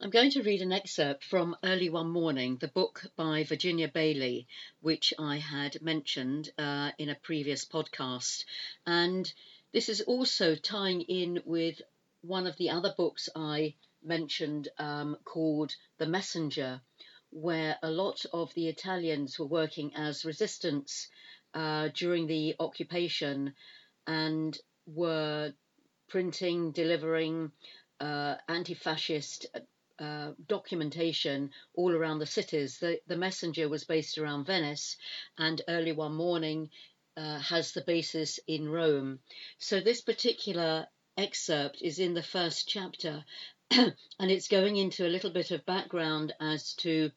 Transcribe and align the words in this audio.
I'm 0.00 0.10
going 0.10 0.30
to 0.30 0.44
read 0.44 0.62
an 0.62 0.70
excerpt 0.70 1.24
from 1.24 1.56
Early 1.64 1.90
One 1.90 2.10
Morning, 2.10 2.56
the 2.56 2.68
book 2.68 3.04
by 3.16 3.42
Virginia 3.42 3.88
Baily, 3.88 4.46
which 4.80 5.12
I 5.18 5.38
had 5.38 5.82
mentioned 5.82 6.50
uh, 6.56 6.92
in 6.98 7.08
a 7.08 7.16
previous 7.16 7.64
podcast. 7.64 8.44
And 8.86 9.30
this 9.72 9.88
is 9.88 10.00
also 10.02 10.54
tying 10.54 11.00
in 11.00 11.42
with 11.44 11.82
one 12.20 12.46
of 12.46 12.56
the 12.58 12.70
other 12.70 12.94
books 12.96 13.28
I 13.34 13.74
mentioned 14.00 14.68
um, 14.78 15.16
called 15.24 15.74
The 15.98 16.06
Messenger, 16.06 16.80
where 17.30 17.76
a 17.82 17.90
lot 17.90 18.24
of 18.32 18.54
the 18.54 18.68
Italians 18.68 19.36
were 19.36 19.46
working 19.46 19.96
as 19.96 20.24
resistance 20.24 21.08
uh, 21.54 21.88
during 21.88 22.28
the 22.28 22.54
occupation 22.60 23.52
and 24.06 24.56
were 24.86 25.52
printing, 26.06 26.70
delivering 26.70 27.50
uh, 27.98 28.36
anti 28.48 28.74
fascist 28.74 29.46
uh, 29.98 30.32
documentation 30.46 31.50
all 31.74 31.92
around 31.92 32.18
the 32.18 32.26
cities. 32.26 32.78
The, 32.78 33.00
the 33.06 33.16
Messenger 33.16 33.68
was 33.68 33.84
based 33.84 34.18
around 34.18 34.46
Venice, 34.46 34.96
and 35.36 35.60
early 35.68 35.92
one 35.92 36.14
morning 36.14 36.70
uh, 37.16 37.38
has 37.40 37.72
the 37.72 37.80
basis 37.80 38.38
in 38.46 38.68
Rome. 38.68 39.18
So 39.58 39.80
this 39.80 40.00
particular 40.00 40.86
excerpt 41.16 41.82
is 41.82 41.98
in 41.98 42.14
the 42.14 42.22
first 42.22 42.68
chapter, 42.68 43.24
and 43.70 43.94
it's 44.18 44.48
going 44.48 44.76
into 44.76 45.06
a 45.06 45.10
little 45.10 45.30
bit 45.30 45.50
of 45.50 45.66
background 45.66 46.32
as 46.40 46.74
to 46.74 47.10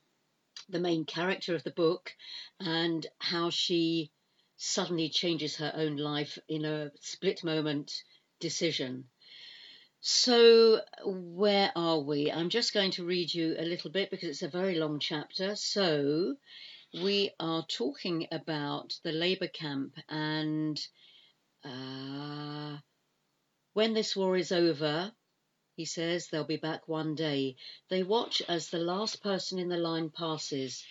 the 0.70 0.80
main 0.80 1.06
character 1.06 1.54
of 1.56 1.64
the 1.64 1.72
book 1.72 2.14
and 2.60 3.06
how 3.20 3.50
she 3.50 4.12
suddenly 4.58 5.10
changes 5.10 5.56
her 5.58 5.72
own 5.76 5.98
life 5.98 6.38
in 6.48 6.66
a 6.66 6.92
split 7.00 7.44
moment 7.44 8.04
decision. 8.40 9.06
So, 10.04 10.82
where 11.06 11.72
are 11.76 12.00
we? 12.00 12.32
I'm 12.32 12.50
just 12.50 12.74
going 12.74 12.90
to 12.94 13.06
read 13.06 13.32
you 13.32 13.56
a 13.60 13.62
little 13.62 13.92
bit 13.92 14.10
because 14.10 14.30
it's 14.30 14.42
a 14.42 14.48
very 14.48 14.74
long 14.74 14.98
chapter. 15.00 15.56
So, 15.56 16.38
we 16.92 17.30
are 17.40 17.64
talking 17.68 18.28
about 18.32 18.98
the 19.04 19.12
labour 19.12 19.48
camp 19.48 19.96
and 20.10 20.84
uh, 21.64 22.80
when 23.74 23.94
this 23.94 24.16
war 24.16 24.36
is 24.36 24.52
over, 24.52 25.14
he 25.76 25.86
says 25.86 26.28
they'll 26.28 26.46
be 26.46 26.58
back 26.58 26.88
one 26.88 27.14
day. 27.14 27.56
They 27.90 28.02
watch 28.02 28.42
as 28.50 28.70
the 28.70 28.80
last 28.80 29.22
person 29.22 29.60
in 29.60 29.70
the 29.70 29.78
line 29.78 30.10
passes. 30.10 30.84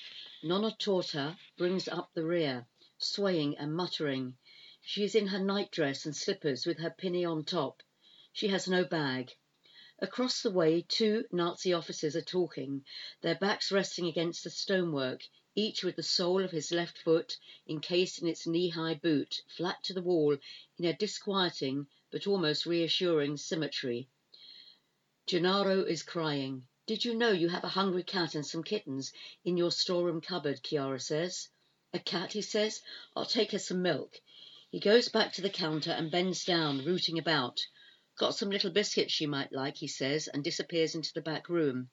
Nonna 0.45 0.71
Torta 0.79 1.37
brings 1.59 1.89
up 1.89 2.11
the 2.15 2.25
rear, 2.25 2.69
swaying 2.99 3.59
and 3.59 3.75
muttering. 3.75 4.37
She 4.83 5.03
is 5.03 5.17
in 5.17 5.27
her 5.27 5.41
nightdress 5.41 6.07
and 6.07 6.15
slippers 6.15 6.65
with 6.65 6.79
her 6.79 6.91
pinny 6.91 7.25
on 7.25 7.45
top. 7.45 7.83
She 8.33 8.47
has 8.47 8.69
no 8.69 8.85
bag. 8.85 9.35
Across 9.99 10.43
the 10.43 10.53
way 10.53 10.83
two 10.83 11.25
Nazi 11.33 11.73
officers 11.73 12.15
are 12.15 12.23
talking, 12.23 12.85
their 13.23 13.35
backs 13.35 13.73
resting 13.73 14.07
against 14.07 14.45
the 14.45 14.51
stonework, 14.51 15.23
each 15.57 15.83
with 15.83 15.97
the 15.97 16.05
sole 16.05 16.45
of 16.45 16.53
his 16.53 16.71
left 16.71 16.97
foot 16.97 17.37
encased 17.69 18.23
in 18.23 18.29
its 18.29 18.47
knee-high 18.47 18.95
boot, 18.95 19.43
flat 19.49 19.83
to 19.83 19.93
the 19.93 20.01
wall 20.01 20.39
in 20.79 20.85
a 20.85 20.93
disquieting 20.97 21.89
but 22.13 22.29
almost 22.29 22.67
reassuring 22.67 23.37
symmetry. 23.37 24.09
Gennaro 25.27 25.83
is 25.83 26.05
crying. 26.05 26.69
Did 26.87 27.05
you 27.05 27.15
know 27.15 27.33
you 27.33 27.49
have 27.49 27.65
a 27.65 27.69
hungry 27.69 28.05
cat 28.05 28.37
and 28.37 28.47
some 28.47 28.63
kittens 28.63 29.13
in 29.45 29.57
your 29.57 29.73
storeroom 29.73 30.21
cupboard? 30.21 30.63
Chiara 30.63 31.01
says. 31.01 31.49
A 31.93 31.99
cat, 31.99 32.35
he 32.35 32.43
says. 32.43 32.81
I'll 33.17 33.27
take 33.27 33.51
her 33.51 33.59
some 33.59 33.83
milk. 33.83 34.21
He 34.71 34.79
goes 34.79 35.09
back 35.09 35.33
to 35.33 35.43
the 35.43 35.51
counter 35.51 35.91
and 35.91 36.13
bends 36.13 36.45
down, 36.45 36.85
rooting 36.85 37.19
about. 37.19 37.61
Got 38.21 38.35
some 38.35 38.51
little 38.51 38.71
biscuits 38.71 39.15
she 39.15 39.25
might 39.25 39.51
like, 39.51 39.79
he 39.79 39.89
says, 39.89 40.29
and 40.29 40.45
disappears 40.45 40.95
into 40.95 41.11
the 41.15 41.23
back 41.23 41.49
room. 41.49 41.89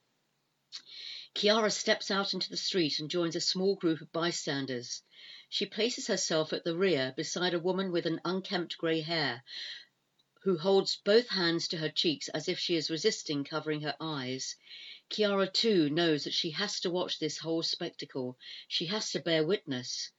Chiara 1.33 1.71
steps 1.71 2.11
out 2.11 2.33
into 2.33 2.49
the 2.49 2.57
street 2.57 2.99
and 2.99 3.09
joins 3.09 3.37
a 3.37 3.39
small 3.39 3.77
group 3.77 4.01
of 4.01 4.11
bystanders. 4.11 5.03
She 5.47 5.65
places 5.65 6.07
herself 6.07 6.51
at 6.51 6.65
the 6.65 6.75
rear 6.75 7.13
beside 7.15 7.53
a 7.53 7.61
woman 7.61 7.93
with 7.93 8.05
an 8.05 8.19
unkempt 8.25 8.77
grey 8.77 8.99
hair, 8.99 9.41
who 10.43 10.57
holds 10.57 10.97
both 10.97 11.29
hands 11.29 11.69
to 11.69 11.77
her 11.77 11.87
cheeks 11.87 12.27
as 12.27 12.49
if 12.49 12.59
she 12.59 12.75
is 12.75 12.89
resisting 12.89 13.45
covering 13.45 13.79
her 13.83 13.95
eyes. 14.01 14.57
Chiara, 15.09 15.49
too, 15.49 15.89
knows 15.89 16.25
that 16.25 16.33
she 16.33 16.51
has 16.51 16.81
to 16.81 16.89
watch 16.89 17.19
this 17.19 17.37
whole 17.37 17.63
spectacle. 17.63 18.37
She 18.67 18.87
has 18.87 19.11
to 19.11 19.21
bear 19.21 19.45
witness. 19.45 20.11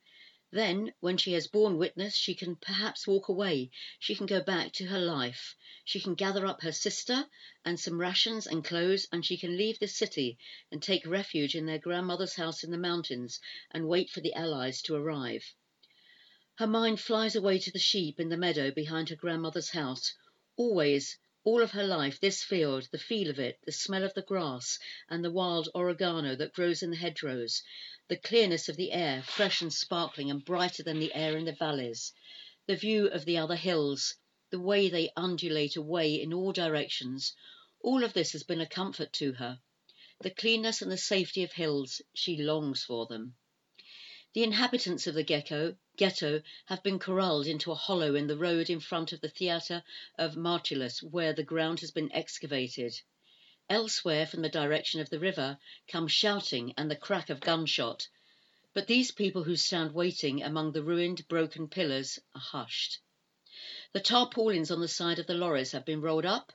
Then, 0.51 0.95
when 1.01 1.19
she 1.19 1.35
has 1.35 1.47
borne 1.47 1.77
witness, 1.77 2.17
she 2.17 2.35
can 2.35 2.57
perhaps 2.57 3.07
walk 3.07 3.29
away. 3.29 3.71
She 3.99 4.15
can 4.15 4.25
go 4.25 4.41
back 4.41 4.73
to 4.75 4.87
her 4.87 4.99
life. 4.99 5.55
She 5.85 6.01
can 6.01 6.15
gather 6.15 6.47
up 6.47 6.63
her 6.63 6.73
sister 6.73 7.29
and 7.67 7.79
some 7.79 8.01
rations 8.01 8.47
and 8.47 8.65
clothes, 8.65 9.07
and 9.13 9.27
she 9.27 9.37
can 9.37 9.59
leave 9.59 9.79
the 9.79 9.89
city 9.89 10.39
and 10.73 10.83
take 10.83 11.07
refuge 11.07 11.55
in 11.55 11.67
their 11.67 11.79
grandmother's 11.79 12.37
house 12.37 12.65
in 12.65 12.71
the 12.71 12.79
mountains 12.79 13.41
and 13.73 13.89
wait 13.89 14.09
for 14.09 14.23
the 14.23 14.33
Allies 14.33 14.81
to 14.83 14.95
arrive. 14.95 15.55
Her 16.55 16.67
mind 16.67 16.99
flies 16.99 17.37
away 17.37 17.59
to 17.59 17.71
the 17.71 17.79
sheep 17.79 18.19
in 18.19 18.31
the 18.31 18.39
meadow 18.39 18.71
behind 18.71 19.11
her 19.11 19.17
grandmother's 19.17 19.69
house. 19.69 20.15
Always, 20.57 21.19
all 21.45 21.63
of 21.63 21.73
her 21.73 21.87
life, 21.87 22.21
this 22.21 22.43
field, 22.43 22.89
the 22.91 22.99
feel 22.99 23.29
of 23.29 23.39
it, 23.39 23.59
the 23.65 23.73
smell 23.73 24.03
of 24.03 24.15
the 24.15 24.23
grass 24.23 24.79
and 25.11 25.23
the 25.23 25.31
wild 25.31 25.69
oregano 25.75 26.35
that 26.37 26.55
grows 26.55 26.83
in 26.83 26.91
the 26.91 26.97
hedgerows, 26.97 27.63
the 28.09 28.17
clearness 28.17 28.71
of 28.71 28.77
the 28.77 28.91
air, 28.91 29.23
fresh 29.23 29.61
and 29.61 29.71
sparkling 29.73 30.31
and 30.31 30.43
brighter 30.43 30.83
than 30.83 30.99
the 30.99 31.13
air 31.15 31.37
in 31.37 31.45
the 31.45 31.53
valleys, 31.53 32.13
the 32.67 32.75
view 32.75 33.07
of 33.07 33.27
the 33.27 33.37
other 33.37 33.55
hills, 33.57 34.15
the 34.51 34.59
way 34.59 34.89
they 34.89 35.13
undulate 35.15 35.77
away 35.77 36.15
in 36.15 36.33
all 36.33 36.51
directions, 36.51 37.35
all 37.83 38.03
of 38.03 38.15
this 38.15 38.33
has 38.33 38.43
been 38.43 38.63
a 38.63 38.67
comfort 38.67 39.13
to 39.13 39.33
her. 39.35 39.61
The 40.23 40.31
cleanness 40.31 40.81
and 40.81 40.91
the 40.91 40.97
safety 40.97 41.43
of 41.43 41.53
hills, 41.53 42.01
she 42.15 42.39
longs 42.39 42.83
for 42.83 43.05
them. 43.05 43.37
The 44.33 44.43
inhabitants 44.43 45.07
of 45.07 45.15
the 45.15 45.23
ghetto, 45.23 45.77
ghetto 45.97 46.43
have 46.67 46.83
been 46.83 46.99
corralled 46.99 47.47
into 47.47 47.73
a 47.73 47.75
hollow 47.75 48.15
in 48.15 48.27
the 48.27 48.39
road 48.39 48.71
in 48.71 48.81
front 48.81 49.13
of 49.13 49.21
the 49.21 49.29
theatre 49.29 49.83
of 50.17 50.35
Marcellus, 50.35 51.03
where 51.03 51.35
the 51.35 51.43
ground 51.43 51.81
has 51.81 51.91
been 51.91 52.11
excavated. 52.13 52.99
Elsewhere, 53.71 54.27
from 54.27 54.41
the 54.41 54.49
direction 54.49 54.99
of 54.99 55.11
the 55.11 55.19
river, 55.19 55.59
come 55.89 56.09
shouting 56.09 56.73
and 56.79 56.91
the 56.91 56.97
crack 56.97 57.29
of 57.29 57.41
gunshot. 57.41 58.09
But 58.73 58.87
these 58.87 59.11
people 59.11 59.45
who 59.45 59.57
stand 59.57 59.93
waiting 59.93 60.43
among 60.43 60.73
the 60.73 60.83
ruined, 60.83 61.29
broken 61.29 61.69
pillars 61.69 62.19
are 62.35 62.41
hushed. 62.41 62.99
The 63.93 64.01
tarpaulins 64.01 64.71
on 64.71 64.81
the 64.81 64.89
side 64.89 65.19
of 65.19 65.27
the 65.27 65.35
lorries 65.35 65.73
have 65.73 65.85
been 65.85 66.01
rolled 66.01 66.25
up, 66.25 66.55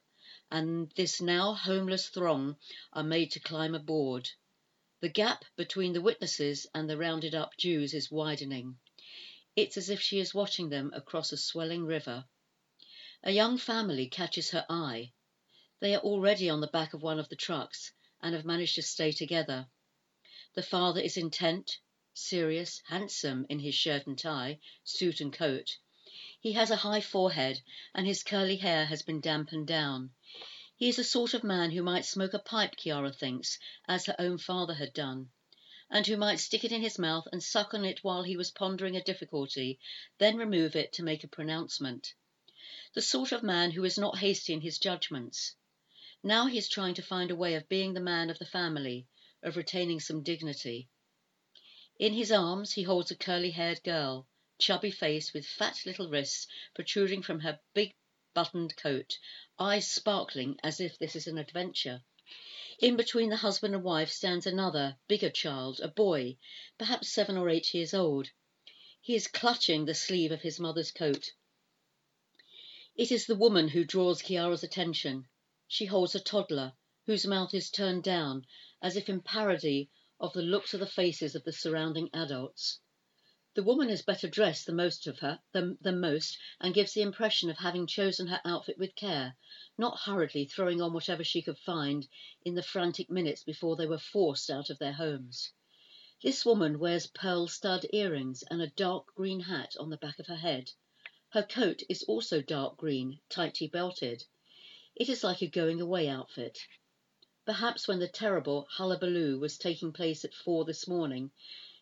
and 0.49 0.91
this 0.95 1.21
now 1.21 1.53
homeless 1.53 2.09
throng 2.09 2.57
are 2.93 3.03
made 3.03 3.29
to 3.33 3.39
climb 3.39 3.75
aboard. 3.75 4.31
The 4.99 5.09
gap 5.09 5.45
between 5.55 5.93
the 5.93 6.01
witnesses 6.01 6.65
and 6.73 6.89
the 6.89 6.97
rounded 6.97 7.35
up 7.35 7.57
Jews 7.57 7.93
is 7.93 8.09
widening. 8.09 8.79
It's 9.55 9.77
as 9.77 9.89
if 9.89 10.01
she 10.01 10.19
is 10.19 10.33
watching 10.33 10.69
them 10.69 10.91
across 10.95 11.31
a 11.31 11.37
swelling 11.37 11.85
river. 11.85 12.25
A 13.21 13.31
young 13.31 13.59
family 13.59 14.07
catches 14.07 14.49
her 14.49 14.65
eye. 14.67 15.11
They 15.79 15.95
are 15.95 16.01
already 16.01 16.49
on 16.49 16.61
the 16.61 16.67
back 16.67 16.93
of 16.93 17.03
one 17.03 17.19
of 17.19 17.27
the 17.27 17.35
trucks 17.35 17.91
and 18.21 18.33
have 18.33 18.45
managed 18.45 18.75
to 18.75 18.81
stay 18.81 19.11
together. 19.11 19.67
The 20.53 20.63
father 20.63 21.01
is 21.01 21.17
intent, 21.17 21.77
serious, 22.13 22.81
handsome 22.87 23.45
in 23.49 23.59
his 23.59 23.75
shirt 23.75 24.07
and 24.07 24.17
tie, 24.17 24.61
suit 24.85 25.19
and 25.19 25.33
coat. 25.33 25.77
He 26.39 26.53
has 26.53 26.71
a 26.71 26.77
high 26.77 27.01
forehead 27.01 27.61
and 27.93 28.07
his 28.07 28.23
curly 28.23 28.55
hair 28.55 28.85
has 28.85 29.01
been 29.01 29.19
dampened 29.19 29.67
down. 29.67 30.11
He 30.77 30.87
is 30.87 30.95
the 30.95 31.03
sort 31.03 31.33
of 31.33 31.43
man 31.43 31.71
who 31.71 31.83
might 31.83 32.05
smoke 32.05 32.33
a 32.33 32.39
pipe, 32.39 32.77
Chiara 32.77 33.11
thinks, 33.11 33.59
as 33.85 34.05
her 34.05 34.15
own 34.17 34.37
father 34.37 34.75
had 34.75 34.93
done, 34.93 35.31
and 35.89 36.07
who 36.07 36.15
might 36.15 36.39
stick 36.39 36.63
it 36.63 36.71
in 36.71 36.81
his 36.81 36.97
mouth 36.97 37.27
and 37.33 37.43
suck 37.43 37.73
on 37.73 37.83
it 37.83 38.05
while 38.05 38.23
he 38.23 38.37
was 38.37 38.51
pondering 38.51 38.95
a 38.95 39.03
difficulty, 39.03 39.81
then 40.17 40.37
remove 40.37 40.77
it 40.77 40.93
to 40.93 41.03
make 41.03 41.25
a 41.25 41.27
pronouncement. 41.27 42.13
The 42.93 43.01
sort 43.01 43.33
of 43.33 43.43
man 43.43 43.71
who 43.71 43.83
is 43.83 43.97
not 43.97 44.19
hasty 44.19 44.53
in 44.53 44.61
his 44.61 44.77
judgments. 44.77 45.55
Now 46.25 46.47
he 46.47 46.57
is 46.57 46.69
trying 46.69 46.93
to 46.93 47.01
find 47.01 47.31
a 47.31 47.35
way 47.35 47.55
of 47.55 47.67
being 47.67 47.93
the 47.93 47.99
man 47.99 48.29
of 48.29 48.39
the 48.39 48.45
family, 48.45 49.07
of 49.41 49.57
retaining 49.57 49.99
some 49.99 50.23
dignity. 50.23 50.87
In 51.99 52.13
his 52.13 52.31
arms 52.31 52.71
he 52.71 52.83
holds 52.83 53.11
a 53.11 53.15
curly 53.17 53.51
haired 53.51 53.83
girl, 53.83 54.25
chubby 54.57 54.89
face 54.89 55.33
with 55.33 55.45
fat 55.45 55.85
little 55.85 56.07
wrists 56.07 56.47
protruding 56.73 57.23
from 57.23 57.41
her 57.41 57.59
big 57.73 57.93
buttoned 58.33 58.77
coat, 58.77 59.19
eyes 59.59 59.91
sparkling 59.91 60.57
as 60.63 60.79
if 60.79 60.97
this 60.97 61.13
is 61.17 61.27
an 61.27 61.37
adventure. 61.37 62.01
In 62.79 62.95
between 62.95 63.29
the 63.29 63.35
husband 63.35 63.75
and 63.75 63.83
wife 63.83 64.09
stands 64.09 64.47
another, 64.47 64.95
bigger 65.09 65.29
child, 65.29 65.81
a 65.81 65.89
boy, 65.89 66.37
perhaps 66.77 67.09
seven 67.09 67.35
or 67.35 67.49
eight 67.49 67.73
years 67.73 67.93
old. 67.93 68.29
He 69.01 69.13
is 69.13 69.27
clutching 69.27 69.83
the 69.83 69.93
sleeve 69.93 70.31
of 70.31 70.41
his 70.41 70.57
mother's 70.57 70.93
coat. 70.93 71.33
It 72.95 73.11
is 73.11 73.25
the 73.25 73.35
woman 73.35 73.67
who 73.67 73.83
draws 73.83 74.21
Chiara's 74.21 74.63
attention. 74.63 75.27
She 75.75 75.85
holds 75.85 76.13
a 76.13 76.19
toddler, 76.19 76.73
whose 77.07 77.25
mouth 77.25 77.51
is 77.55 77.71
turned 77.71 78.03
down, 78.03 78.45
as 78.79 78.95
if 78.95 79.09
in 79.09 79.21
parody 79.21 79.89
of 80.19 80.31
the 80.33 80.43
looks 80.43 80.75
of 80.75 80.79
the 80.79 80.85
faces 80.85 81.33
of 81.33 81.45
the 81.45 81.51
surrounding 81.51 82.11
adults. 82.13 82.79
The 83.55 83.63
woman 83.63 83.89
is 83.89 84.03
better 84.03 84.27
dressed 84.27 84.67
than 84.67 84.75
most 84.75 85.07
of 85.07 85.17
her 85.17 85.39
than, 85.51 85.79
than 85.81 85.99
most, 85.99 86.37
and 86.59 86.75
gives 86.75 86.93
the 86.93 87.01
impression 87.01 87.49
of 87.49 87.57
having 87.57 87.87
chosen 87.87 88.27
her 88.27 88.39
outfit 88.45 88.77
with 88.77 88.95
care, 88.95 89.35
not 89.75 90.01
hurriedly 90.01 90.45
throwing 90.45 90.79
on 90.79 90.93
whatever 90.93 91.23
she 91.23 91.41
could 91.41 91.57
find 91.57 92.07
in 92.45 92.53
the 92.53 92.61
frantic 92.61 93.09
minutes 93.09 93.43
before 93.43 93.75
they 93.75 93.87
were 93.87 93.97
forced 93.97 94.51
out 94.51 94.69
of 94.69 94.77
their 94.77 94.93
homes. 94.93 95.53
This 96.21 96.45
woman 96.45 96.77
wears 96.77 97.07
pearl 97.07 97.47
stud 97.47 97.87
earrings 97.91 98.43
and 98.43 98.61
a 98.61 98.67
dark 98.67 99.07
green 99.15 99.39
hat 99.39 99.75
on 99.79 99.89
the 99.89 99.97
back 99.97 100.19
of 100.19 100.27
her 100.27 100.35
head. 100.35 100.69
Her 101.29 101.41
coat 101.41 101.81
is 101.89 102.03
also 102.03 102.43
dark 102.43 102.77
green, 102.77 103.19
tightly 103.27 103.65
belted. 103.65 104.23
It 104.95 105.09
is 105.09 105.23
like 105.23 105.41
a 105.41 105.47
going 105.47 105.81
away 105.81 106.07
outfit. 106.07 106.67
Perhaps 107.45 107.87
when 107.87 107.97
the 107.97 108.07
terrible 108.07 108.67
hullabaloo 108.69 109.39
was 109.39 109.57
taking 109.57 109.91
place 109.91 110.23
at 110.23 110.35
four 110.35 110.65
this 110.65 110.87
morning, 110.87 111.31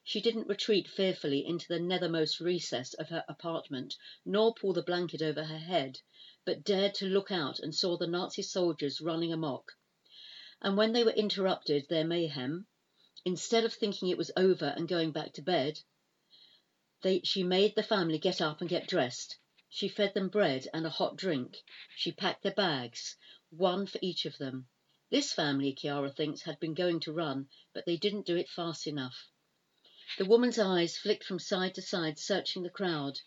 she 0.02 0.22
didn't 0.22 0.48
retreat 0.48 0.88
fearfully 0.88 1.46
into 1.46 1.68
the 1.68 1.80
nethermost 1.80 2.40
recess 2.40 2.94
of 2.94 3.10
her 3.10 3.26
apartment, 3.28 3.98
nor 4.24 4.54
pull 4.54 4.72
the 4.72 4.82
blanket 4.82 5.22
over 5.22 5.44
her 5.44 5.58
head, 5.58 6.00
but 6.46 6.64
dared 6.64 6.96
to 6.96 7.06
look 7.06 7.32
out 7.32 7.60
and 7.60 7.76
saw 7.76 7.98
the 7.98 8.08
Nazi 8.08 8.42
soldiers 8.44 9.02
running 9.02 9.34
amok. 9.34 9.74
And 10.62 10.78
when 10.78 10.94
they 10.94 11.04
were 11.04 11.12
interrupted 11.12 11.90
their 11.90 12.06
mayhem, 12.06 12.66
instead 13.26 13.66
of 13.66 13.74
thinking 13.74 14.08
it 14.08 14.18
was 14.18 14.32
over 14.38 14.74
and 14.78 14.88
going 14.88 15.12
back 15.12 15.34
to 15.34 15.42
bed, 15.42 15.82
they, 17.02 17.20
she 17.24 17.44
made 17.44 17.76
the 17.76 17.84
family 17.84 18.20
get 18.20 18.40
up 18.40 18.62
and 18.62 18.70
get 18.70 18.88
dressed. 18.88 19.38
She 19.74 19.88
fed 19.88 20.14
them 20.14 20.28
bread 20.28 20.68
and 20.74 20.86
a 20.86 20.90
hot 20.90 21.16
drink. 21.16 21.64
She 21.96 22.12
packed 22.12 22.44
their 22.44 22.52
bags, 22.52 23.16
one 23.52 23.88
for 23.88 24.00
each 24.02 24.26
of 24.26 24.38
them. 24.38 24.68
This 25.10 25.32
family, 25.32 25.72
Chiara 25.72 26.12
thinks, 26.12 26.42
had 26.42 26.60
been 26.60 26.74
going 26.74 27.00
to 27.00 27.14
run, 27.14 27.48
but 27.72 27.86
they 27.86 27.96
didn't 27.96 28.26
do 28.26 28.36
it 28.36 28.50
fast 28.50 28.86
enough. 28.86 29.30
The 30.18 30.26
woman's 30.26 30.60
eyes 30.60 30.98
flicked 30.98 31.24
from 31.24 31.40
side 31.40 31.74
to 31.76 31.82
side, 31.82 32.20
searching 32.20 32.64
the 32.64 32.70
crowd. 32.70 33.22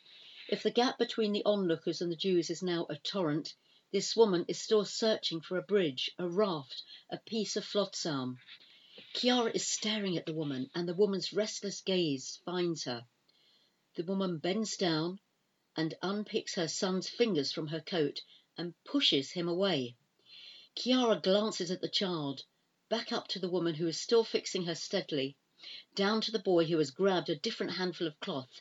If 0.46 0.62
the 0.62 0.70
gap 0.70 0.98
between 0.98 1.32
the 1.32 1.42
onlookers 1.46 2.02
and 2.02 2.12
the 2.12 2.14
Jews 2.14 2.50
is 2.50 2.62
now 2.62 2.84
a 2.90 2.98
torrent, 2.98 3.54
this 3.90 4.14
woman 4.14 4.44
is 4.46 4.60
still 4.60 4.84
searching 4.84 5.40
for 5.40 5.56
a 5.56 5.62
bridge, 5.62 6.10
a 6.18 6.28
raft, 6.28 6.82
a 7.08 7.16
piece 7.16 7.56
of 7.56 7.64
flotsam. 7.64 8.38
Chiara 9.14 9.50
is 9.52 9.66
staring 9.66 10.18
at 10.18 10.26
the 10.26 10.34
woman, 10.34 10.70
and 10.74 10.86
the 10.86 10.92
woman's 10.92 11.32
restless 11.32 11.80
gaze 11.80 12.42
finds 12.44 12.84
her. 12.84 13.06
The 13.94 14.04
woman 14.04 14.36
bends 14.36 14.76
down 14.76 15.20
and 15.76 15.94
unpicks 16.02 16.54
her 16.54 16.68
son's 16.68 17.08
fingers 17.08 17.50
from 17.50 17.66
her 17.66 17.80
coat 17.80 18.22
and 18.56 18.74
pushes 18.84 19.32
him 19.32 19.48
away. 19.48 19.96
Chiara 20.76 21.20
glances 21.20 21.70
at 21.70 21.80
the 21.80 21.88
child, 21.88 22.44
back 22.88 23.12
up 23.12 23.28
to 23.28 23.38
the 23.38 23.48
woman 23.48 23.74
who 23.74 23.86
is 23.86 24.00
still 24.00 24.24
fixing 24.24 24.64
her 24.64 24.74
steadily, 24.74 25.36
down 25.94 26.20
to 26.20 26.30
the 26.30 26.38
boy 26.38 26.64
who 26.64 26.78
has 26.78 26.90
grabbed 26.90 27.28
a 27.28 27.36
different 27.36 27.72
handful 27.72 28.06
of 28.06 28.20
cloth. 28.20 28.60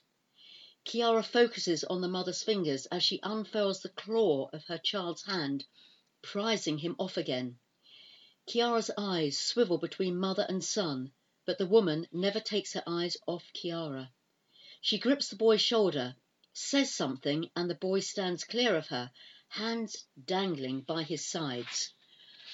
Chiara 0.85 1.23
focuses 1.23 1.83
on 1.83 2.01
the 2.01 2.07
mother's 2.07 2.43
fingers 2.43 2.85
as 2.87 3.03
she 3.03 3.19
unfurls 3.23 3.81
the 3.81 3.89
claw 3.89 4.49
of 4.51 4.65
her 4.65 4.77
child's 4.77 5.23
hand, 5.23 5.65
prizing 6.21 6.77
him 6.79 6.95
off 6.97 7.17
again. 7.17 7.59
Chiara's 8.47 8.91
eyes 8.97 9.37
swivel 9.37 9.77
between 9.77 10.17
mother 10.17 10.45
and 10.49 10.63
son, 10.63 11.11
but 11.45 11.57
the 11.57 11.65
woman 11.65 12.07
never 12.11 12.39
takes 12.39 12.73
her 12.73 12.83
eyes 12.85 13.17
off 13.27 13.51
Chiara. 13.53 14.11
She 14.81 14.97
grips 14.97 15.29
the 15.29 15.35
boy's 15.35 15.61
shoulder, 15.61 16.15
says 16.53 16.93
something, 16.93 17.49
and 17.55 17.69
the 17.69 17.75
boy 17.75 17.99
stands 17.99 18.43
clear 18.43 18.75
of 18.77 18.87
her, 18.87 19.11
hands 19.49 20.05
dangling 20.25 20.81
by 20.81 21.03
his 21.03 21.25
sides. 21.25 21.93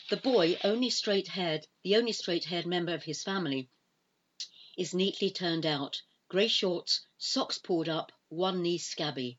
The 0.09 0.17
boy, 0.17 0.57
only 0.63 0.89
straight-haired, 0.89 1.67
the 1.83 1.95
only 1.97 2.13
straight-haired 2.13 2.65
member 2.65 2.93
of 2.93 3.03
his 3.03 3.23
family, 3.23 3.69
is 4.77 4.93
neatly 4.93 5.29
turned 5.29 5.65
out, 5.65 6.01
grey 6.29 6.47
shorts, 6.47 7.05
socks 7.17 7.57
pulled 7.57 7.89
up, 7.89 8.11
one 8.29 8.61
knee 8.61 8.77
scabby. 8.77 9.37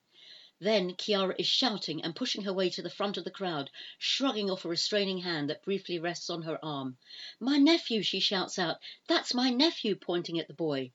Then 0.58 0.94
Chiara 0.96 1.34
is 1.38 1.46
shouting 1.46 2.04
and 2.04 2.14
pushing 2.14 2.42
her 2.42 2.52
way 2.52 2.68
to 2.68 2.82
the 2.82 2.90
front 2.90 3.16
of 3.16 3.24
the 3.24 3.30
crowd, 3.30 3.70
shrugging 3.98 4.50
off 4.50 4.66
a 4.66 4.68
restraining 4.68 5.18
hand 5.18 5.48
that 5.48 5.62
briefly 5.62 5.98
rests 5.98 6.28
on 6.28 6.42
her 6.42 6.62
arm. 6.62 6.98
My 7.40 7.56
nephew, 7.56 8.02
she 8.02 8.20
shouts 8.20 8.58
out. 8.58 8.76
That's 9.08 9.32
my 9.32 9.48
nephew, 9.48 9.96
pointing 9.96 10.38
at 10.38 10.48
the 10.48 10.54
boy. 10.54 10.92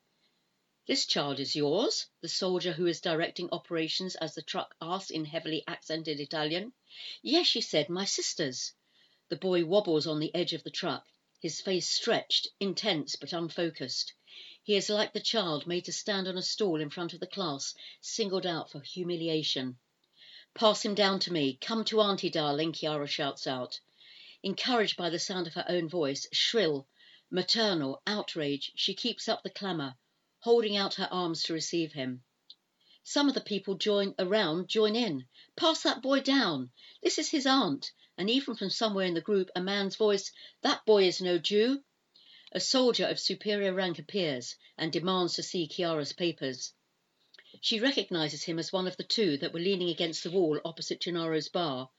This 0.88 1.08
child 1.08 1.40
is 1.40 1.56
yours? 1.56 2.06
the 2.22 2.30
soldier 2.30 2.72
who 2.72 2.86
is 2.86 3.02
directing 3.02 3.50
operations 3.52 4.14
as 4.18 4.36
the 4.36 4.44
truck 4.44 4.76
asks 4.80 5.10
in 5.10 5.26
heavily 5.26 5.64
accented 5.68 6.20
Italian. 6.20 6.74
Yes, 7.24 7.48
she 7.48 7.62
said, 7.62 7.90
my 7.90 8.06
sister's. 8.06 8.72
The 9.30 9.36
boy 9.36 9.66
wobbles 9.66 10.06
on 10.06 10.20
the 10.20 10.34
edge 10.36 10.54
of 10.54 10.64
the 10.64 10.70
truck, 10.70 11.08
his 11.40 11.60
face 11.60 11.90
stretched, 11.90 12.50
intense 12.60 13.16
but 13.16 13.34
unfocused. 13.34 14.14
He 14.62 14.76
is 14.76 14.88
like 14.88 15.12
the 15.12 15.20
child 15.20 15.66
made 15.66 15.86
to 15.86 15.92
stand 15.92 16.28
on 16.28 16.38
a 16.38 16.44
stool 16.44 16.80
in 16.80 16.92
front 16.92 17.14
of 17.14 17.20
the 17.20 17.26
class, 17.26 17.74
singled 18.00 18.46
out 18.46 18.70
for 18.70 18.82
humiliation. 18.82 19.80
Pass 20.54 20.86
him 20.86 20.94
down 20.94 21.20
to 21.22 21.34
me. 21.34 21.58
Come 21.60 21.84
to 21.86 22.00
Auntie, 22.00 22.30
darling, 22.30 22.74
Chiara 22.74 23.08
shouts 23.08 23.48
out. 23.48 23.80
Encouraged 24.44 24.98
by 24.98 25.10
the 25.10 25.18
sound 25.18 25.48
of 25.48 25.56
her 25.56 25.66
own 25.68 25.90
voice, 25.90 26.28
shrill, 26.32 26.88
maternal, 27.32 28.04
outrage, 28.06 28.72
she 28.76 28.94
keeps 28.94 29.28
up 29.28 29.42
the 29.42 29.50
clamour, 29.50 29.98
holding 30.46 30.78
out 30.78 30.94
her 30.94 31.10
arms 31.12 31.44
to 31.44 31.54
receive 31.54 31.92
him. 31.92 32.24
Some 33.04 33.28
of 33.28 33.34
the 33.34 33.42
people 33.42 33.76
join 33.76 34.16
around 34.18 34.70
join 34.70 34.96
in. 34.96 35.28
Pass 35.58 35.84
that 35.84 36.02
boy 36.02 36.22
down. 36.22 36.72
This 37.04 37.20
is 37.20 37.30
his 37.30 37.46
aunt 37.46 37.92
and 38.18 38.30
even 38.30 38.56
from 38.56 38.70
somewhere 38.70 39.06
in 39.06 39.14
the 39.14 39.20
group 39.20 39.50
a 39.58 39.62
man's 39.62 39.98
voice, 39.98 40.32
That 40.62 40.86
boy 40.86 41.04
is 41.04 41.20
no 41.20 41.38
Jew. 41.38 41.84
A 42.54 42.62
soldier 42.62 43.08
of 43.08 43.20
superior 43.20 43.74
rank 43.74 44.00
appears 44.00 44.56
and 44.78 44.90
demands 44.90 45.34
to 45.34 45.44
see 45.44 45.68
Chiara's 45.68 46.14
papers. 46.14 46.72
She 47.60 47.82
recognises 47.82 48.44
him 48.44 48.58
as 48.58 48.72
one 48.72 48.88
of 48.88 48.96
the 48.96 49.04
two 49.04 49.36
that 49.40 49.52
were 49.52 49.60
leaning 49.60 49.90
against 49.90 50.24
the 50.24 50.32
wall 50.32 50.62
opposite 50.64 51.02
Gennaro's 51.02 51.50
bar. 51.50 51.90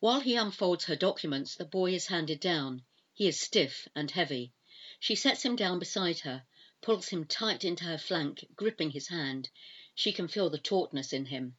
While 0.00 0.18
he 0.18 0.34
unfolds 0.34 0.86
her 0.86 0.96
documents, 0.96 1.54
the 1.54 1.64
boy 1.64 1.94
is 1.94 2.06
handed 2.06 2.40
down. 2.40 2.82
He 3.12 3.28
is 3.28 3.38
stiff 3.38 3.86
and 3.94 4.10
heavy. 4.10 4.52
She 4.98 5.14
sets 5.14 5.44
him 5.44 5.54
down 5.54 5.78
beside 5.78 6.18
her, 6.20 6.44
pulls 6.84 7.08
him 7.08 7.24
tight 7.24 7.64
into 7.64 7.82
her 7.84 7.96
flank, 7.96 8.46
gripping 8.54 8.90
his 8.90 9.08
hand. 9.08 9.48
She 9.94 10.12
can 10.12 10.28
feel 10.28 10.50
the 10.50 10.58
tautness 10.58 11.14
in 11.14 11.24
him. 11.24 11.56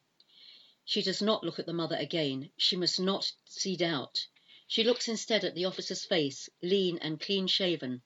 She 0.84 1.02
does 1.02 1.20
not 1.20 1.42
look 1.42 1.58
at 1.58 1.66
the 1.66 1.72
mother 1.72 1.96
again. 1.96 2.52
She 2.56 2.76
must 2.76 3.00
not 3.00 3.32
see 3.44 3.76
doubt. 3.76 4.28
She 4.68 4.84
looks 4.84 5.08
instead 5.08 5.44
at 5.44 5.56
the 5.56 5.64
officer's 5.64 6.04
face, 6.04 6.48
lean 6.62 6.98
and 6.98 7.20
clean 7.20 7.48
shaven, 7.48 8.02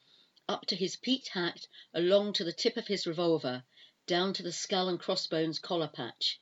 up 0.49 0.65
to 0.69 0.77
his 0.77 0.97
peaked 0.97 1.29
hat, 1.29 1.69
along 1.93 2.33
to 2.33 2.45
the 2.45 2.55
tip 2.55 2.79
of 2.79 2.87
his 2.87 3.07
revolver, 3.07 3.65
down 4.07 4.33
to 4.33 4.43
the 4.43 4.51
skull 4.51 4.89
and 4.89 4.99
crossbones 4.99 5.59
collar 5.59 5.89
patch. 5.89 6.41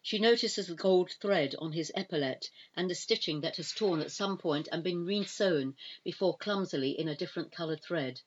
She 0.00 0.20
notices 0.20 0.68
the 0.68 0.76
gold 0.76 1.10
thread 1.20 1.56
on 1.58 1.72
his 1.72 1.90
epaulette 1.96 2.50
and 2.76 2.88
the 2.88 2.94
stitching 2.94 3.40
that 3.40 3.56
has 3.56 3.72
torn 3.72 4.00
at 4.00 4.12
some 4.12 4.38
point 4.38 4.68
and 4.70 4.84
been 4.84 5.04
re-sewn 5.04 5.74
before 6.04 6.38
clumsily 6.38 6.96
in 6.96 7.08
a 7.08 7.16
different 7.16 7.50
coloured 7.50 7.82
thread. 7.82 8.20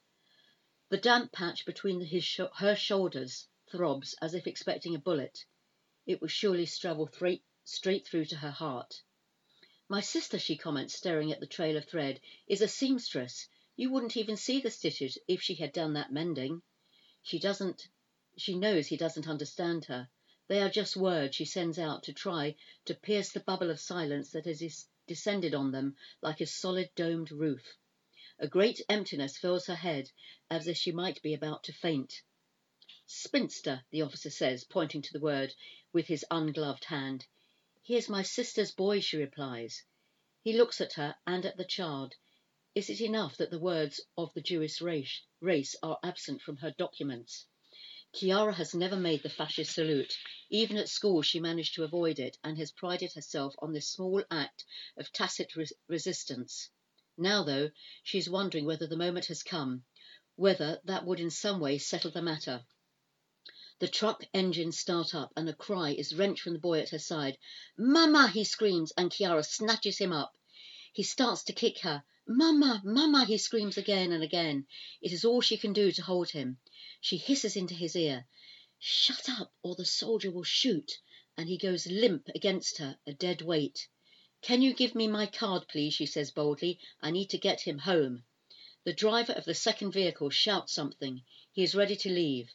The 0.93 0.99
damp 0.99 1.31
patch 1.31 1.65
between 1.65 2.01
his 2.01 2.23
sh 2.23 2.39
her 2.57 2.75
shoulders 2.75 3.47
throbs 3.71 4.13
as 4.21 4.35
if 4.35 4.45
expecting 4.45 4.93
a 4.93 4.99
bullet. 4.99 5.43
It 6.05 6.21
will 6.21 6.27
surely 6.27 6.67
travel 6.67 7.09
straight 7.63 8.05
through 8.05 8.25
to 8.25 8.35
her 8.35 8.51
heart. 8.51 9.01
My 9.89 10.01
sister, 10.01 10.37
she 10.37 10.55
comments, 10.55 10.93
staring 10.93 11.31
at 11.31 11.39
the 11.39 11.47
trail 11.47 11.77
of 11.77 11.85
thread, 11.85 12.21
is 12.45 12.61
a 12.61 12.67
seamstress. 12.67 13.47
You 13.75 13.89
wouldn't 13.89 14.15
even 14.15 14.37
see 14.37 14.61
the 14.61 14.69
stitches 14.69 15.17
if 15.27 15.41
she 15.41 15.55
had 15.55 15.73
done 15.73 15.93
that 15.93 16.13
mending. 16.13 16.61
She 17.23 17.39
doesn't, 17.39 17.87
she 18.37 18.55
knows 18.55 18.85
he 18.85 18.95
doesn't 18.95 19.27
understand 19.27 19.85
her. 19.85 20.09
They 20.47 20.61
are 20.61 20.69
just 20.69 20.95
words 20.95 21.35
she 21.35 21.45
sends 21.45 21.79
out 21.79 22.03
to 22.03 22.13
try 22.13 22.55
to 22.85 22.93
pierce 22.93 23.31
the 23.31 23.39
bubble 23.39 23.71
of 23.71 23.79
silence 23.79 24.29
that 24.33 24.45
has 24.45 24.85
descended 25.07 25.55
on 25.55 25.71
them 25.71 25.97
like 26.21 26.39
a 26.39 26.45
solid 26.45 26.93
domed 26.93 27.31
roof. 27.31 27.79
A 28.43 28.47
great 28.49 28.81
emptiness 28.89 29.37
fills 29.37 29.67
her 29.67 29.75
head 29.75 30.11
as 30.49 30.67
if 30.67 30.75
she 30.75 30.91
might 30.91 31.21
be 31.21 31.33
about 31.33 31.63
to 31.63 31.71
faint. 31.71 32.23
Spinster, 33.07 33.85
the 33.89 34.01
officer 34.01 34.29
says, 34.29 34.65
pointing 34.65 35.01
to 35.01 35.13
the 35.13 35.21
word 35.21 35.55
with 35.93 36.07
his 36.07 36.25
ungloved 36.29 36.83
hand. 36.83 37.25
He 37.83 37.95
is 37.95 38.09
my 38.09 38.21
sister's 38.21 38.73
boy, 38.73 38.99
she 38.99 39.15
replies. 39.15 39.83
He 40.41 40.51
looks 40.51 40.81
at 40.81 40.91
her 40.95 41.15
and 41.25 41.45
at 41.45 41.55
the 41.55 41.63
child. 41.63 42.15
Is 42.75 42.89
it 42.89 42.99
enough 42.99 43.37
that 43.37 43.49
the 43.49 43.59
words 43.59 44.01
of 44.17 44.33
the 44.33 44.41
Jewish 44.41 44.81
race, 44.81 45.21
race 45.39 45.77
are 45.81 45.99
absent 46.03 46.41
from 46.41 46.57
her 46.57 46.71
documents? 46.71 47.45
Chiara 48.13 48.55
has 48.55 48.75
never 48.75 48.97
made 48.97 49.23
the 49.23 49.29
fascist 49.29 49.73
salute. 49.73 50.17
Even 50.49 50.75
at 50.75 50.89
school, 50.89 51.21
she 51.21 51.39
managed 51.39 51.75
to 51.75 51.85
avoid 51.85 52.19
it 52.19 52.37
and 52.43 52.57
has 52.57 52.73
prided 52.73 53.13
herself 53.13 53.55
on 53.59 53.71
this 53.71 53.87
small 53.87 54.21
act 54.29 54.65
of 54.97 55.13
tacit 55.13 55.55
res 55.55 55.71
resistance. 55.87 56.69
Now, 57.15 57.43
though, 57.43 57.69
she 58.01 58.17
is 58.17 58.27
wondering 58.27 58.65
whether 58.65 58.87
the 58.87 58.97
moment 58.97 59.27
has 59.27 59.43
come, 59.43 59.85
whether 60.35 60.81
that 60.85 61.05
would 61.05 61.19
in 61.19 61.29
some 61.29 61.59
way 61.59 61.77
settle 61.77 62.09
the 62.09 62.23
matter. 62.23 62.65
The 63.77 63.87
truck 63.87 64.23
engines 64.33 64.79
start 64.79 65.13
up, 65.13 65.31
and 65.35 65.47
a 65.47 65.53
cry 65.53 65.91
is 65.91 66.15
wrenched 66.15 66.41
from 66.41 66.53
the 66.53 66.59
boy 66.59 66.79
at 66.79 66.89
her 66.89 66.97
side. 66.97 67.37
Mama! 67.77 68.29
he 68.29 68.43
screams, 68.43 68.91
and 68.97 69.11
Chiara 69.11 69.43
snatches 69.43 69.99
him 69.99 70.11
up. 70.11 70.35
He 70.91 71.03
starts 71.03 71.43
to 71.43 71.53
kick 71.53 71.81
her. 71.81 72.03
Mama! 72.27 72.81
Mama! 72.83 73.25
he 73.25 73.37
screams 73.37 73.77
again 73.77 74.11
and 74.11 74.23
again. 74.23 74.65
It 74.99 75.11
is 75.11 75.23
all 75.23 75.41
she 75.41 75.57
can 75.57 75.73
do 75.73 75.91
to 75.91 76.01
hold 76.01 76.31
him. 76.31 76.57
She 76.99 77.17
hisses 77.17 77.55
into 77.55 77.75
his 77.75 77.95
ear. 77.95 78.25
Shut 78.79 79.29
up, 79.29 79.53
or 79.61 79.75
the 79.75 79.85
soldier 79.85 80.31
will 80.31 80.41
shoot, 80.41 80.99
and 81.37 81.47
he 81.47 81.59
goes 81.59 81.85
limp 81.85 82.29
against 82.33 82.79
her, 82.79 82.97
a 83.05 83.13
dead 83.13 83.43
weight. 83.43 83.87
Can 84.43 84.61
you 84.61 84.73
give 84.73 84.93
me 84.93 85.07
my 85.07 85.25
card, 85.25 85.69
please? 85.69 85.93
she 85.93 86.05
says 86.05 86.29
boldly. 86.29 86.77
I 87.01 87.11
need 87.11 87.29
to 87.29 87.37
get 87.37 87.61
him 87.61 87.79
home. 87.79 88.25
The 88.83 88.91
driver 88.91 89.31
of 89.31 89.45
the 89.45 89.55
second 89.55 89.91
vehicle 89.91 90.29
shouts 90.31 90.73
something. 90.73 91.23
He 91.53 91.63
is 91.63 91.73
ready 91.73 91.95
to 91.95 92.09
leave. 92.09 92.51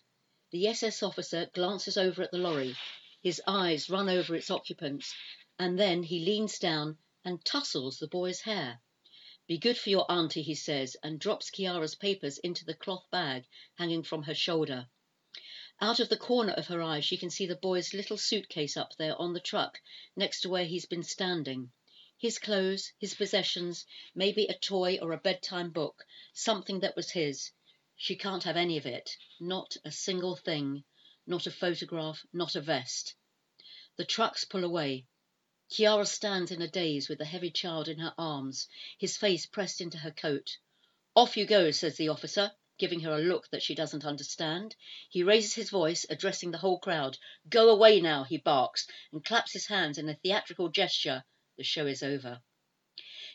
The 0.51 0.67
SS 0.67 1.03
officer 1.03 1.49
glances 1.55 1.97
over 1.97 2.23
at 2.23 2.31
the 2.31 2.37
lorry. 2.37 2.77
His 3.23 3.41
eyes 3.47 3.89
run 3.89 4.11
over 4.11 4.35
its 4.35 4.51
occupants, 4.51 5.15
and 5.59 5.79
then 5.79 6.03
he 6.03 6.21
leans 6.21 6.59
down 6.59 6.99
and 7.25 7.43
tussles 7.43 7.99
the 7.99 8.07
boy's 8.07 8.43
hair. 8.43 8.83
Be 9.47 9.57
good 9.57 9.79
for 9.79 9.89
your 9.89 10.05
auntie, 10.13 10.43
he 10.43 10.55
says, 10.55 10.95
and 11.03 11.19
drops 11.19 11.51
Chiara's 11.51 11.95
papers 11.95 12.37
into 12.37 12.67
the 12.67 12.75
cloth 12.75 13.07
bag 13.11 13.47
hanging 13.77 14.03
from 14.03 14.25
her 14.25 14.35
shoulder. 14.35 14.89
Out 15.81 16.01
of 16.01 16.11
the 16.11 16.19
corner 16.19 16.53
of 16.53 16.67
her 16.67 16.83
eye, 16.83 17.01
she 17.01 17.17
can 17.17 17.31
see 17.31 17.47
the 17.47 17.57
boy's 17.57 17.95
little 17.95 18.19
suitcase 18.19 18.77
up 18.77 18.95
there 18.99 19.19
on 19.19 19.33
the 19.33 19.41
truck 19.41 19.81
next 20.15 20.43
to 20.43 20.51
where 20.51 20.67
he's 20.67 20.85
been 20.85 21.03
standing. 21.03 21.71
His 22.21 22.41
clothes, 22.41 22.93
his 22.99 23.15
possessions, 23.15 23.87
maybe 24.13 24.47
a 24.47 24.59
toy 24.59 24.99
or 25.01 25.13
a 25.13 25.19
bedtime 25.21 25.71
book, 25.71 26.05
something 26.33 26.81
that 26.81 26.97
was 26.97 27.13
his. 27.13 27.53
She 27.95 28.17
can't 28.17 28.43
have 28.43 28.57
any 28.57 28.77
of 28.77 28.87
it. 28.87 29.17
Not 29.39 29.77
a 29.85 29.93
single 29.93 30.35
thing. 30.35 30.83
Not 31.29 31.47
a 31.47 31.53
photograph, 31.53 32.27
not 32.33 32.57
a 32.57 32.61
vest. 32.61 33.15
The 33.95 34.05
trucks 34.05 34.45
pull 34.45 34.65
away. 34.65 35.07
Chiara 35.71 36.07
stands 36.07 36.51
in 36.51 36.61
a 36.61 36.67
daze 36.67 37.09
with 37.09 37.19
the 37.19 37.25
heavy 37.25 37.53
child 37.53 37.87
in 37.87 38.01
her 38.01 38.15
arms, 38.19 38.67
his 38.99 39.17
face 39.17 39.47
pressed 39.47 39.81
into 39.81 39.99
her 39.99 40.11
coat. 40.11 40.59
Off 41.15 41.37
you 41.37 41.47
go, 41.47 41.71
says 41.71 41.97
the 41.97 42.09
officer 42.09 42.51
giving 42.79 43.01
her 43.01 43.13
a 43.13 43.23
look 43.23 43.49
that 43.51 43.63
she 43.63 43.77
doesn't 43.77 44.05
understand. 44.05 44.75
He 45.09 45.23
raises 45.23 45.55
his 45.55 45.71
voice, 45.71 46.05
addressing 46.11 46.51
the 46.51 46.59
whole 46.59 46.81
crowd. 46.81 47.17
Go 47.49 47.71
away 47.71 48.01
now, 48.01 48.25
he 48.25 48.39
barks, 48.39 48.89
and 49.13 49.25
claps 49.25 49.53
his 49.53 49.67
hands 49.67 49.99
in 49.99 50.09
a 50.09 50.15
theatrical 50.15 50.69
gesture. 50.69 51.25
The 51.59 51.65
show 51.65 51.89
is 51.89 52.05
over. 52.05 52.41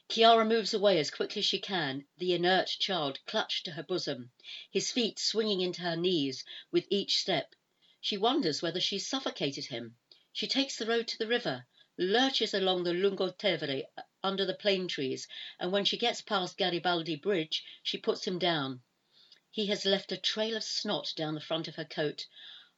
Chiara 0.08 0.46
moves 0.46 0.74
away 0.74 0.98
as 0.98 1.12
quickly 1.12 1.42
as 1.42 1.46
she 1.46 1.60
can, 1.60 2.06
the 2.18 2.32
inert 2.32 2.68
child 2.68 3.20
clutched 3.26 3.66
to 3.66 3.72
her 3.72 3.84
bosom, 3.84 4.32
his 4.72 4.94
feet 4.94 5.20
swinging 5.20 5.60
into 5.60 5.82
her 5.82 5.98
knees 5.98 6.46
with 6.72 6.88
each 6.90 7.18
step. 7.18 7.54
She 8.00 8.16
wonders 8.16 8.62
whether 8.62 8.80
she 8.80 8.98
suffocated 8.98 9.66
him. 9.66 9.98
She 10.32 10.48
takes 10.48 10.78
the 10.78 10.86
road 10.86 11.10
to 11.10 11.18
the 11.18 11.28
river, 11.28 11.66
lurches 11.98 12.54
along 12.54 12.84
the 12.84 12.94
Lungotevere 12.94 13.84
uh, 13.98 14.04
under 14.24 14.46
the 14.46 14.54
plane 14.54 14.88
trees, 14.88 15.28
and 15.60 15.74
when 15.74 15.84
she 15.84 15.98
gets 15.98 16.22
past 16.22 16.58
Garibaldi 16.58 17.18
Bridge, 17.18 17.62
she 17.84 17.98
puts 17.98 18.26
him 18.26 18.40
down. 18.40 18.82
He 19.52 19.66
has 19.66 19.84
left 19.84 20.14
a 20.14 20.18
trail 20.18 20.56
of 20.56 20.64
snot 20.64 21.12
down 21.18 21.36
the 21.36 21.42
front 21.42 21.68
of 21.68 21.76
her 21.76 21.84
coat. 21.84 22.26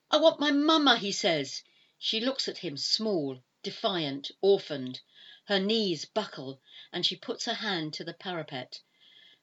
I 0.10 0.18
want 0.18 0.40
my 0.40 0.50
mamma, 0.50 0.98
he 0.98 1.12
says. 1.12 1.62
She 2.00 2.20
looks 2.20 2.48
at 2.48 2.58
him, 2.58 2.78
small, 2.78 3.44
defiant, 3.62 4.32
orphaned. 4.42 5.02
Her 5.48 5.60
knees 5.60 6.06
buckle, 6.06 6.60
and 6.92 7.06
she 7.06 7.16
puts 7.16 7.46
her 7.46 7.54
hand 7.54 7.94
to 7.94 8.04
the 8.04 8.16
parapet. 8.16 8.82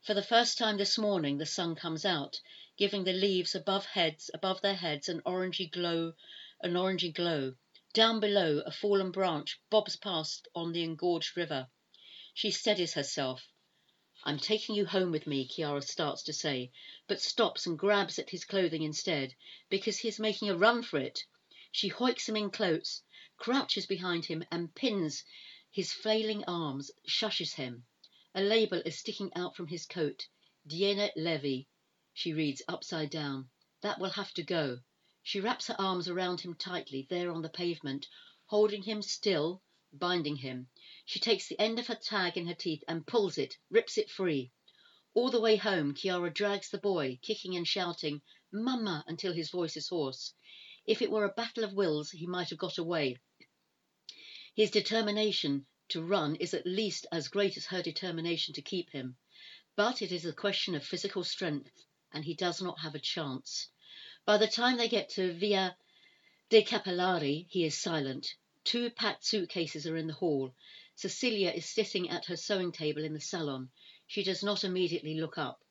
For 0.01 0.15
the 0.15 0.23
first 0.25 0.59
time 0.59 0.77
this 0.77 0.99
morning 0.99 1.39
the 1.39 1.47
sun 1.47 1.77
comes 1.77 2.05
out, 2.05 2.41
giving 2.77 3.05
the 3.05 3.13
leaves 3.13 3.55
above 3.55 3.87
heads 3.87 4.29
above 4.35 4.61
their 4.63 4.75
heads 4.75 5.09
an 5.09 5.21
orangey 5.25 5.71
glow, 5.71 6.15
an 6.61 6.73
orangey 6.77 7.15
glow. 7.15 7.55
Down 7.93 8.19
below, 8.19 8.65
a 8.67 8.73
fallen 8.73 9.13
branch 9.13 9.61
bobs 9.71 9.95
past 9.95 10.49
on 10.57 10.73
the 10.73 10.83
engorged 10.83 11.37
river. 11.37 11.69
She 12.35 12.51
steadies 12.51 12.95
herself. 12.95 13.47
I'm 14.25 14.41
taking 14.41 14.75
you 14.75 14.87
home 14.87 15.13
with 15.13 15.29
me, 15.29 15.47
Chiara 15.47 15.83
starts 15.83 16.25
to 16.25 16.33
say, 16.33 16.73
but 17.07 17.21
stops 17.21 17.65
and 17.65 17.79
grabs 17.79 18.19
at 18.19 18.31
his 18.31 18.45
clothing 18.45 18.83
instead, 18.83 19.37
because 19.71 19.99
he 19.99 20.09
is 20.09 20.19
making 20.19 20.51
a 20.51 20.57
run 20.57 20.83
for 20.83 20.99
it. 20.99 21.21
She 21.71 21.87
hoiks 21.87 22.29
him 22.29 22.35
in 22.37 22.51
close, 22.51 23.03
crouches 23.37 23.87
behind 23.87 24.25
him, 24.25 24.45
and 24.51 24.75
pins 24.75 25.23
his 25.73 25.91
flailing 25.91 26.45
arms, 26.45 26.91
shushes 27.09 27.55
him. 27.55 27.87
A 28.35 28.43
label 28.43 28.83
is 28.85 28.99
sticking 28.99 29.33
out 29.35 29.57
from 29.57 29.69
his 29.69 29.87
coat. 29.87 30.29
Daniele 30.67 31.11
Levi, 31.17 31.63
she 32.13 32.35
reads 32.35 32.61
upside 32.69 33.09
down. 33.09 33.49
That 33.81 33.99
will 33.99 34.11
have 34.11 34.35
to 34.35 34.43
go. 34.43 34.81
She 35.23 35.41
wraps 35.41 35.69
her 35.69 35.81
arms 35.81 36.09
around 36.09 36.43
him 36.43 36.55
tightly, 36.55 37.07
there 37.09 37.33
on 37.33 37.41
the 37.41 37.49
pavement, 37.49 38.07
holding 38.45 38.83
him 38.83 39.01
still, 39.01 39.63
binding 39.95 40.37
him. 40.37 40.69
She 41.07 41.19
takes 41.19 41.49
the 41.49 41.59
end 41.59 41.79
of 41.79 41.87
her 41.87 41.95
tag 41.95 42.37
in 42.37 42.47
her 42.49 42.55
teeth 42.55 42.85
and 42.87 43.07
pulls 43.07 43.39
it, 43.39 43.57
rips 43.71 43.97
it 43.97 44.11
free. 44.11 44.53
All 45.15 45.31
the 45.31 45.41
way 45.41 45.57
home, 45.57 45.95
Chiara 45.95 46.31
drags 46.31 46.69
the 46.69 46.77
boy, 46.77 47.19
kicking 47.23 47.57
and 47.57 47.67
shouting, 47.67 48.21
Mama, 48.53 49.05
until 49.07 49.33
his 49.33 49.51
voice 49.51 49.79
is 49.79 49.89
hoarse. 49.89 50.35
If 50.85 51.01
it 51.01 51.11
were 51.11 51.25
a 51.25 51.33
battle 51.33 51.65
of 51.65 51.73
wills, 51.73 52.11
he 52.11 52.27
might 52.27 52.51
have 52.51 52.59
got 52.59 52.77
away. 52.77 53.17
His 54.55 54.71
determination 54.71 55.65
to 55.89 56.03
run 56.03 56.37
is 56.37 56.53
at 56.53 56.67
least 56.67 57.07
as 57.11 57.29
great 57.29 57.57
as 57.57 57.65
her 57.65 57.81
determination 57.81 58.53
to 58.53 58.61
keep 58.61 58.91
him. 58.91 59.17
But 59.77 60.03
it 60.03 60.13
is 60.13 60.27
a 60.27 60.33
question 60.35 60.75
of 60.75 60.85
physical 60.85 61.25
strength, 61.25 61.87
and 62.13 62.23
he 62.23 62.35
does 62.35 62.61
not 62.61 62.81
have 62.81 62.95
a 62.95 62.99
chance. 62.99 63.71
By 64.27 64.37
the 64.37 64.47
time 64.47 64.77
they 64.77 64.91
get 64.91 65.09
to 65.13 65.33
Via 65.33 65.75
de 66.51 66.63
Cappellari, 66.63 67.47
he 67.49 67.65
is 67.65 67.79
silent. 67.79 68.37
Two 68.63 68.91
packed 68.91 69.25
suitcases 69.25 69.87
are 69.87 69.97
in 69.97 70.07
the 70.07 70.13
hall. 70.13 70.55
Cecilia 70.97 71.51
is 71.51 71.65
sitting 71.65 72.11
at 72.11 72.27
her 72.27 72.37
sewing 72.37 72.73
table 72.73 73.05
in 73.05 73.15
the 73.15 73.21
salon. 73.23 73.71
She 74.07 74.23
does 74.23 74.43
not 74.43 74.65
immediately 74.65 75.19
look 75.19 75.39
up. 75.39 75.65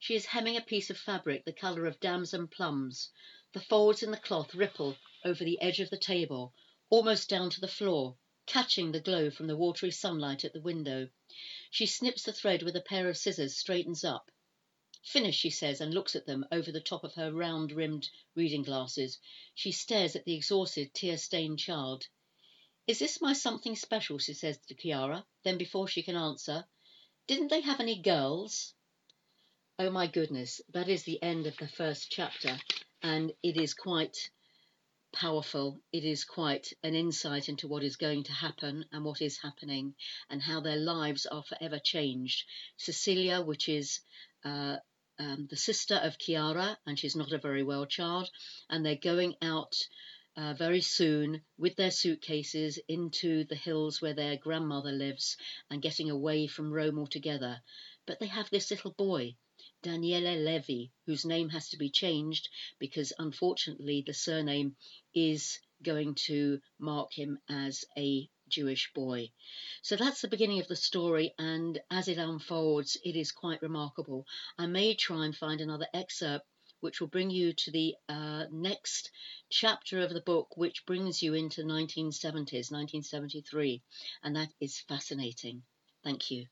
She 0.00 0.16
is 0.16 0.26
hemming 0.26 0.56
a 0.56 0.60
piece 0.60 0.90
of 0.90 0.98
fabric 0.98 1.44
the 1.44 1.52
colour 1.52 1.86
of 1.86 2.00
damson 2.00 2.48
plums. 2.48 3.10
The 3.52 3.60
folds 3.60 4.02
in 4.02 4.10
the 4.10 4.16
cloth 4.16 4.56
ripple 4.56 4.96
over 5.24 5.44
the 5.44 5.62
edge 5.62 5.78
of 5.78 5.90
the 5.90 5.96
table, 5.96 6.52
almost 6.90 7.28
down 7.28 7.48
to 7.50 7.60
the 7.60 7.68
floor, 7.68 8.16
catching 8.46 8.92
the 8.92 9.00
glow 9.00 9.30
from 9.30 9.46
the 9.46 9.56
watery 9.56 9.90
sunlight 9.90 10.44
at 10.44 10.52
the 10.52 10.60
window. 10.60 11.08
She 11.70 11.86
snips 11.86 12.22
the 12.24 12.32
thread 12.32 12.62
with 12.62 12.76
a 12.76 12.80
pair 12.80 13.08
of 13.08 13.16
scissors, 13.16 13.56
straightens 13.56 14.04
up. 14.04 14.30
Finish, 15.02 15.36
she 15.36 15.50
says, 15.50 15.80
and 15.80 15.92
looks 15.92 16.16
at 16.16 16.26
them 16.26 16.46
over 16.50 16.72
the 16.72 16.80
top 16.80 17.04
of 17.04 17.14
her 17.14 17.32
round 17.32 17.72
rimmed 17.72 18.08
reading 18.34 18.62
glasses. 18.62 19.18
She 19.54 19.70
stares 19.72 20.16
at 20.16 20.24
the 20.24 20.34
exhausted, 20.34 20.94
tear 20.94 21.18
stained 21.18 21.58
child. 21.58 22.08
Is 22.86 22.98
this 22.98 23.20
my 23.20 23.32
something 23.32 23.76
special? 23.76 24.18
she 24.18 24.34
says 24.34 24.58
to 24.66 24.74
Chiara. 24.74 25.26
Then, 25.42 25.58
before 25.58 25.88
she 25.88 26.02
can 26.02 26.16
answer, 26.16 26.66
Didn't 27.26 27.48
they 27.48 27.60
have 27.60 27.80
any 27.80 28.00
girls? 28.00 28.74
Oh 29.78 29.90
my 29.90 30.06
goodness, 30.06 30.60
that 30.68 30.88
is 30.88 31.02
the 31.02 31.22
end 31.22 31.46
of 31.46 31.56
the 31.56 31.66
first 31.66 32.10
chapter, 32.10 32.60
and 33.02 33.32
it 33.42 33.56
is 33.56 33.74
quite 33.74 34.30
powerful. 35.14 35.80
It 35.92 36.04
is 36.04 36.24
quite 36.24 36.72
an 36.82 36.94
insight 36.94 37.48
into 37.48 37.68
what 37.68 37.82
is 37.82 37.96
going 37.96 38.24
to 38.24 38.32
happen 38.32 38.84
and 38.92 39.04
what 39.04 39.22
is 39.22 39.38
happening, 39.38 39.94
and 40.28 40.42
how 40.42 40.60
their 40.60 40.76
lives 40.76 41.24
are 41.26 41.42
forever 41.42 41.78
changed. 41.78 42.44
Cecilia, 42.76 43.40
which 43.40 43.68
is 43.68 44.00
uh, 44.44 44.76
um, 45.18 45.46
the 45.48 45.56
sister 45.56 45.94
of 45.94 46.18
Chiara, 46.18 46.76
and 46.86 46.98
she's 46.98 47.16
not 47.16 47.32
a 47.32 47.38
very 47.38 47.62
well 47.62 47.86
child, 47.86 48.28
and 48.68 48.84
they're 48.84 48.96
going 48.96 49.34
out 49.40 49.74
uh, 50.36 50.54
very 50.54 50.80
soon 50.80 51.42
with 51.58 51.76
their 51.76 51.90
suitcases 51.90 52.78
into 52.88 53.44
the 53.44 53.54
hills 53.54 54.02
where 54.02 54.14
their 54.14 54.36
grandmother 54.36 54.92
lives 54.92 55.36
and 55.70 55.82
getting 55.82 56.10
away 56.10 56.46
from 56.46 56.72
Rome 56.72 56.98
altogether. 56.98 57.60
But 58.06 58.18
they 58.18 58.26
have 58.26 58.50
this 58.50 58.70
little 58.70 58.92
boy, 58.92 59.36
Daniele 59.84 60.42
Levi, 60.42 60.86
whose 61.04 61.26
name 61.26 61.50
has 61.50 61.68
to 61.68 61.76
be 61.76 61.90
changed 61.90 62.48
because 62.78 63.12
unfortunately 63.18 64.02
the 64.06 64.14
surname 64.14 64.74
is 65.14 65.60
going 65.82 66.14
to 66.14 66.58
mark 66.78 67.12
him 67.12 67.38
as 67.50 67.84
a 67.98 68.26
Jewish 68.48 68.90
boy. 68.94 69.30
So 69.82 69.96
that's 69.96 70.22
the 70.22 70.28
beginning 70.28 70.60
of 70.60 70.68
the 70.68 70.76
story, 70.76 71.34
and 71.38 71.78
as 71.90 72.08
it 72.08 72.16
unfolds, 72.16 72.96
it 73.04 73.14
is 73.14 73.30
quite 73.30 73.60
remarkable. 73.60 74.26
I 74.56 74.66
may 74.66 74.94
try 74.94 75.26
and 75.26 75.36
find 75.36 75.60
another 75.60 75.86
excerpt 75.92 76.46
which 76.80 77.00
will 77.00 77.08
bring 77.08 77.30
you 77.30 77.52
to 77.52 77.70
the 77.70 77.94
uh, 78.08 78.44
next 78.50 79.10
chapter 79.50 80.00
of 80.00 80.14
the 80.14 80.20
book, 80.22 80.56
which 80.56 80.86
brings 80.86 81.22
you 81.22 81.34
into 81.34 81.62
1970s, 81.62 82.70
1973, 82.72 83.82
and 84.22 84.36
that 84.36 84.52
is 84.60 84.80
fascinating. 84.80 85.62
Thank 86.02 86.30
you. 86.30 86.46